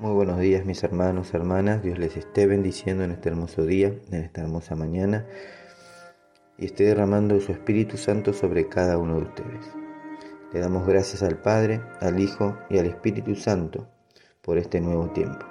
[0.00, 4.22] Muy buenos días mis hermanos, hermanas, Dios les esté bendiciendo en este hermoso día, en
[4.22, 5.26] esta hermosa mañana
[6.56, 9.66] y esté derramando su Espíritu Santo sobre cada uno de ustedes.
[10.52, 13.88] Le damos gracias al Padre, al Hijo y al Espíritu Santo
[14.40, 15.44] por este nuevo tiempo.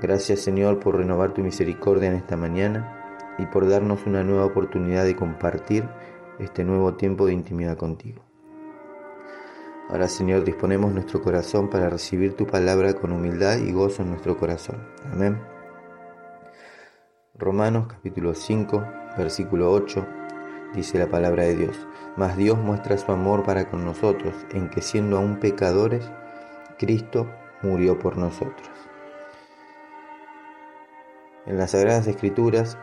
[0.00, 5.04] Gracias Señor por renovar tu misericordia en esta mañana y por darnos una nueva oportunidad
[5.04, 5.86] de compartir
[6.38, 8.27] este nuevo tiempo de intimidad contigo.
[9.88, 14.36] Ahora Señor, disponemos nuestro corazón para recibir tu palabra con humildad y gozo en nuestro
[14.36, 14.86] corazón.
[15.10, 15.40] Amén.
[17.34, 18.84] Romanos capítulo 5,
[19.16, 20.06] versículo 8,
[20.74, 21.86] dice la palabra de Dios.
[22.18, 26.10] Mas Dios muestra su amor para con nosotros en que siendo aún pecadores,
[26.78, 27.26] Cristo
[27.62, 28.68] murió por nosotros.
[31.46, 32.76] En las Sagradas Escrituras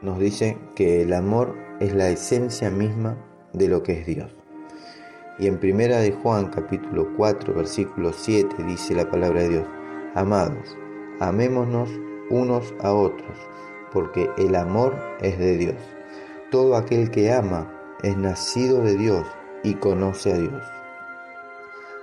[0.00, 3.18] nos dice que el amor es la esencia misma
[3.52, 4.43] de lo que es Dios.
[5.36, 9.66] Y en primera de Juan capítulo 4 versículo 7 dice la palabra de Dios,
[10.14, 10.76] Amados,
[11.18, 11.90] amémonos
[12.30, 13.36] unos a otros,
[13.92, 15.76] porque el amor es de Dios.
[16.52, 17.68] Todo aquel que ama
[18.04, 19.26] es nacido de Dios
[19.64, 20.62] y conoce a Dios.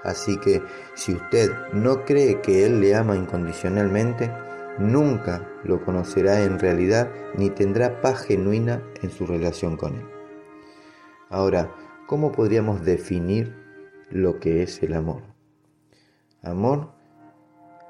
[0.04, 0.62] Así que
[0.95, 4.30] si usted no cree que Él le ama incondicionalmente,
[4.78, 10.06] nunca lo conocerá en realidad ni tendrá paz genuina en su relación con Él.
[11.30, 11.72] Ahora,
[12.12, 13.56] ¿cómo podríamos definir
[14.09, 15.22] lo que es el amor?
[16.44, 16.92] Amor,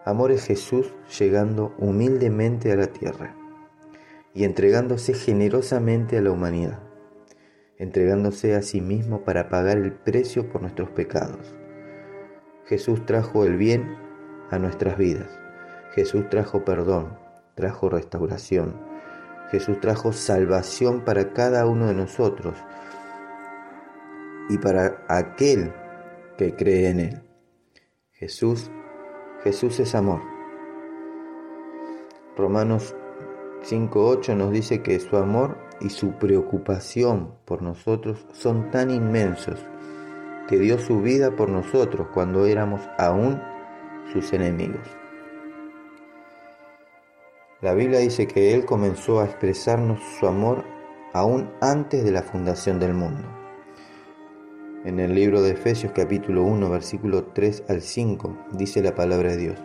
[0.05, 3.35] amor es Jesús llegando humildemente a la tierra
[4.35, 6.83] y entregándose generosamente a la humanidad,
[7.79, 11.55] entregándose a sí mismo para pagar el precio por nuestros pecados.
[12.67, 13.97] Jesús trajo el bien
[14.51, 15.31] a nuestras vidas.
[15.95, 17.17] Jesús trajo perdón,
[17.55, 18.75] trajo restauración.
[19.49, 22.55] Jesús trajo salvación para cada uno de nosotros
[24.49, 25.73] y para aquel
[26.37, 27.21] que cree en Él.
[28.11, 28.69] Jesús,
[29.43, 30.21] Jesús es amor.
[32.37, 32.95] Romanos
[33.63, 39.59] 5.8 nos dice que su amor y su preocupación por nosotros son tan inmensos
[40.47, 43.41] que dio su vida por nosotros cuando éramos aún
[44.11, 44.87] sus enemigos.
[47.61, 50.63] La Biblia dice que Él comenzó a expresarnos su amor
[51.13, 53.40] aún antes de la fundación del mundo.
[54.83, 59.37] En el libro de Efesios capítulo 1 versículo 3 al 5 dice la palabra de
[59.37, 59.59] Dios,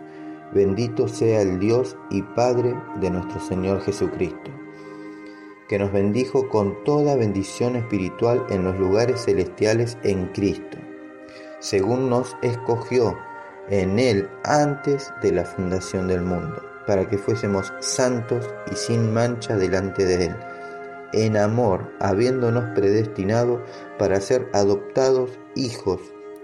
[0.53, 4.51] bendito sea el Dios y Padre de nuestro Señor Jesucristo,
[5.67, 10.77] que nos bendijo con toda bendición espiritual en los lugares celestiales en Cristo,
[11.61, 13.17] según nos escogió
[13.69, 19.55] en Él antes de la fundación del mundo, para que fuésemos santos y sin mancha
[19.55, 20.35] delante de Él
[21.13, 23.63] en amor, habiéndonos predestinado
[23.97, 26.01] para ser adoptados hijos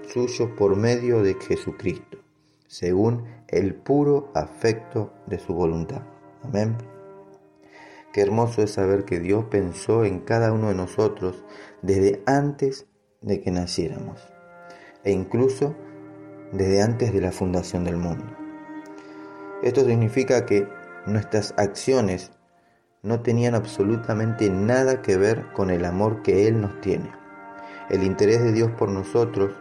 [0.08, 2.18] suyos por medio de Jesucristo,
[2.68, 6.02] según el puro afecto de su voluntad.
[6.44, 6.78] Amén.
[8.12, 11.44] Qué hermoso es saber que Dios pensó en cada uno de nosotros
[11.82, 12.86] desde antes
[13.22, 14.34] de que naciéramos
[15.04, 15.76] e incluso
[16.52, 18.26] desde antes de la fundación del mundo.
[19.64, 20.68] Esto significa que
[21.06, 22.32] nuestras acciones
[23.04, 27.12] no tenían absolutamente nada que ver con el amor que Él nos tiene.
[27.90, 29.52] El interés de Dios por nosotros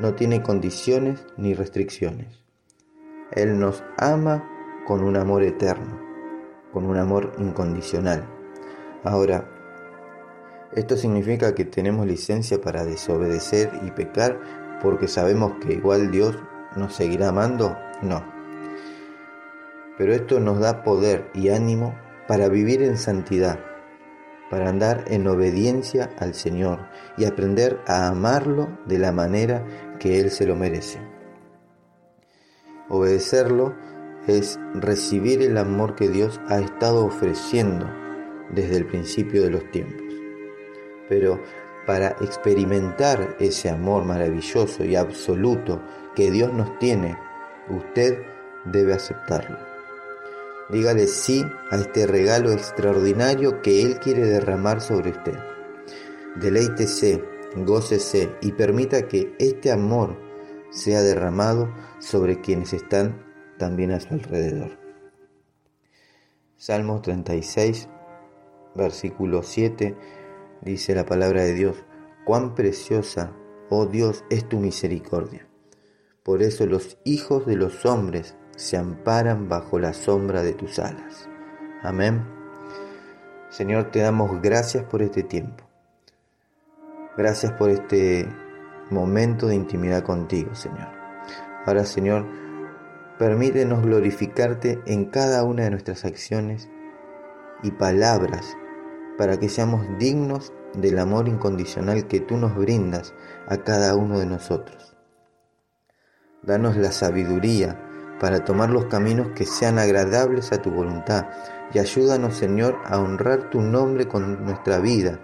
[0.00, 2.42] no tiene condiciones ni restricciones.
[3.30, 4.44] Él nos ama
[4.86, 6.00] con un amor eterno,
[6.72, 8.24] con un amor incondicional.
[9.04, 9.48] Ahora,
[10.72, 16.36] ¿esto significa que tenemos licencia para desobedecer y pecar porque sabemos que igual Dios
[16.74, 17.76] nos seguirá amando?
[18.02, 18.24] No.
[19.96, 21.94] Pero esto nos da poder y ánimo
[22.28, 23.58] para vivir en santidad,
[24.50, 30.30] para andar en obediencia al Señor y aprender a amarlo de la manera que Él
[30.30, 31.00] se lo merece.
[32.90, 33.74] Obedecerlo
[34.26, 37.90] es recibir el amor que Dios ha estado ofreciendo
[38.50, 40.06] desde el principio de los tiempos.
[41.08, 41.40] Pero
[41.86, 45.80] para experimentar ese amor maravilloso y absoluto
[46.14, 47.16] que Dios nos tiene,
[47.70, 48.22] usted
[48.66, 49.67] debe aceptarlo.
[50.70, 55.38] Dígale sí a este regalo extraordinario que Él quiere derramar sobre usted.
[56.36, 57.24] Deleítese,
[57.56, 60.18] gócese y permita que este amor
[60.70, 63.24] sea derramado sobre quienes están
[63.56, 64.78] también a su alrededor.
[66.56, 67.88] Salmo 36,
[68.74, 69.96] versículo 7,
[70.62, 71.76] dice la palabra de Dios,
[72.26, 73.32] cuán preciosa,
[73.70, 75.48] oh Dios, es tu misericordia.
[76.22, 81.28] Por eso los hijos de los hombres se amparan bajo la sombra de tus alas.
[81.82, 82.22] Amén.
[83.48, 85.64] Señor, te damos gracias por este tiempo.
[87.16, 88.28] Gracias por este
[88.90, 90.88] momento de intimidad contigo, Señor.
[91.64, 92.26] Ahora, Señor,
[93.18, 96.68] Permítenos glorificarte en cada una de nuestras acciones
[97.64, 98.56] y palabras
[99.18, 103.12] para que seamos dignos del amor incondicional que tú nos brindas
[103.48, 104.96] a cada uno de nosotros.
[106.44, 107.87] Danos la sabiduría
[108.20, 111.26] para tomar los caminos que sean agradables a tu voluntad
[111.72, 115.20] y ayúdanos Señor a honrar tu nombre con nuestra vida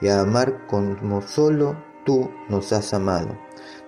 [0.00, 3.36] y a amar como solo tú nos has amado.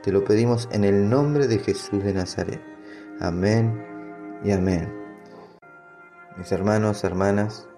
[0.03, 2.63] Te lo pedimos en el nombre de Jesús de Nazaret.
[3.21, 3.85] Amén
[4.43, 4.93] y amén.
[6.37, 7.69] Mis hermanos, hermanas,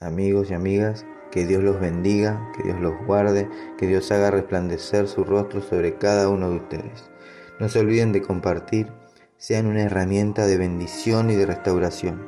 [0.00, 5.08] amigos y amigas, que Dios los bendiga, que Dios los guarde, que Dios haga resplandecer
[5.08, 7.10] su rostro sobre cada uno de ustedes.
[7.58, 8.92] No se olviden de compartir,
[9.38, 12.26] sean una herramienta de bendición y de restauración.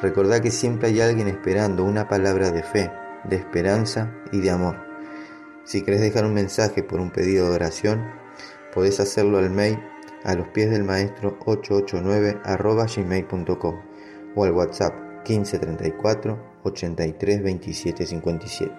[0.00, 2.90] Recordad que siempre hay alguien esperando una palabra de fe,
[3.24, 4.76] de esperanza y de amor.
[5.64, 8.04] Si querés dejar un mensaje por un pedido de oración,
[8.72, 9.78] podés hacerlo al mail
[10.24, 12.40] a los pies del maestro 889
[12.96, 13.80] gmail.com
[14.36, 14.94] o al WhatsApp
[15.28, 18.74] 1534 83 27 57.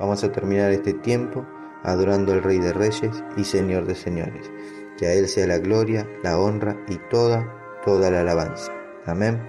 [0.00, 1.46] Vamos a terminar este tiempo
[1.84, 4.50] adorando al Rey de Reyes y Señor de Señores.
[4.98, 8.72] Que a Él sea la gloria, la honra y toda, toda la alabanza.
[9.06, 9.40] Amén.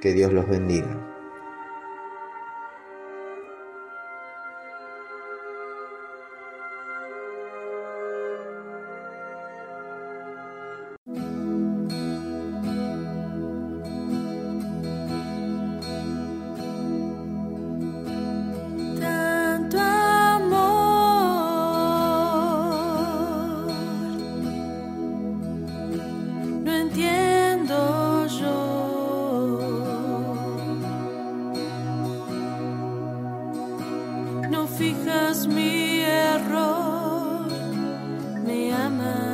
[0.00, 1.09] Que Dios los bendiga.
[35.60, 37.46] Mi error,
[38.46, 39.30] me amas.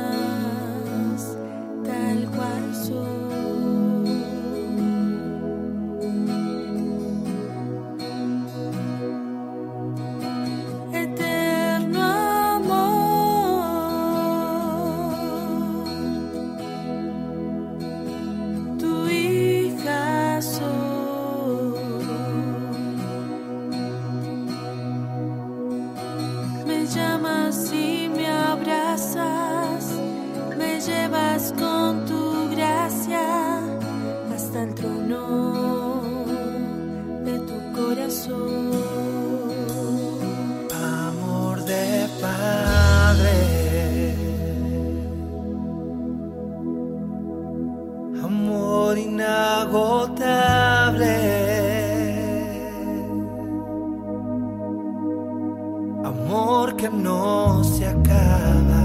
[56.07, 58.83] Amor que no se acaba,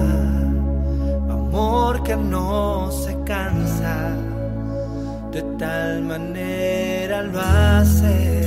[1.30, 4.16] amor que no se cansa,
[5.30, 8.41] de tal manera lo hace.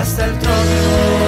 [0.00, 1.19] Hasta el trono.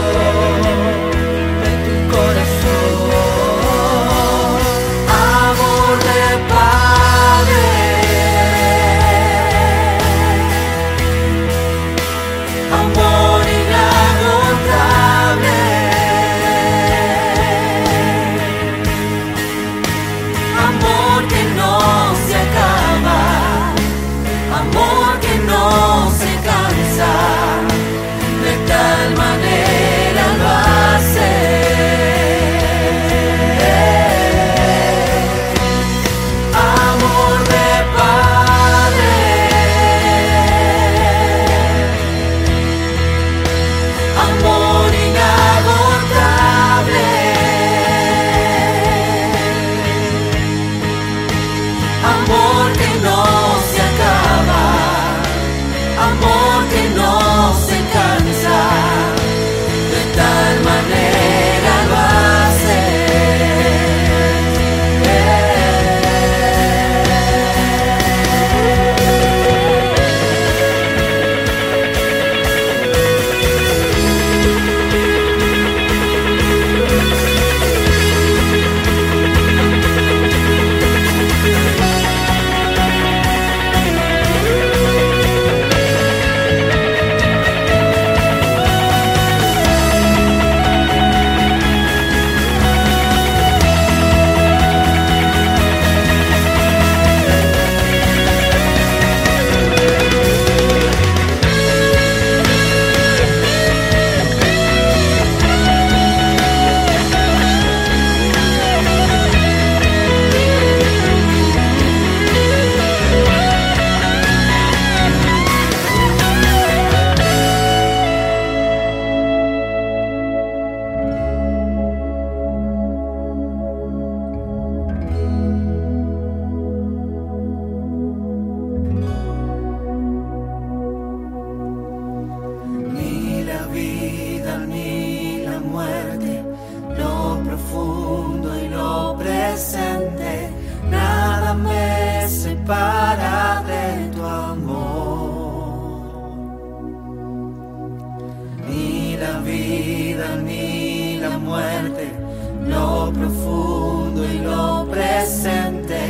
[153.12, 156.00] Profundo y lo presente,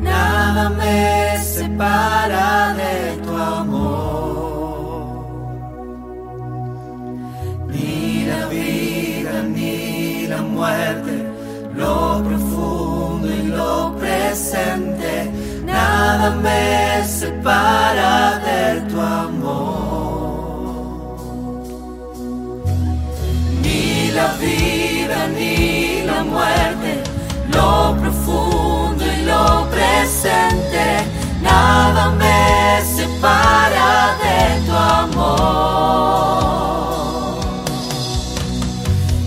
[0.00, 5.20] nada me separa de tu amor.
[7.68, 11.14] Ni la vida ni la muerte,
[11.74, 15.30] lo profundo y lo presente,
[15.64, 17.79] nada me separa
[26.24, 27.02] muerte,
[27.52, 31.04] lo profundo y lo presente,
[31.42, 36.10] nada me separa de tu amor.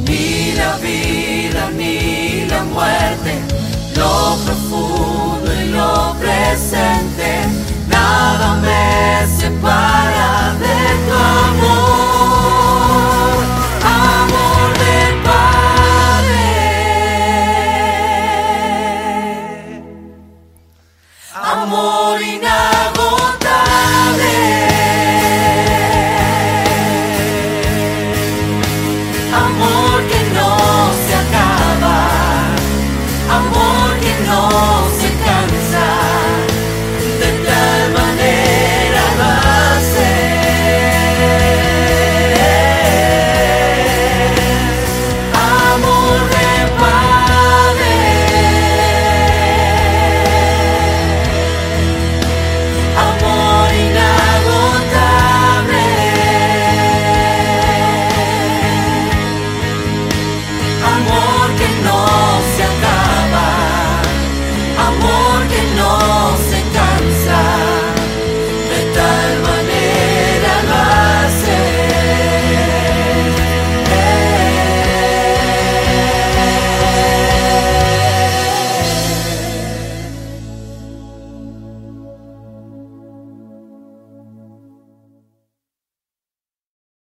[0.08, 3.42] Ni la vida ni la muerte,
[3.96, 7.30] lo profundo y lo presente,
[7.88, 9.13] nada me